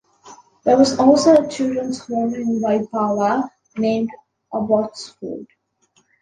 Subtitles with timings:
[0.63, 4.09] There was also a children's home in Waipawa named
[4.51, 5.45] Abbotsford.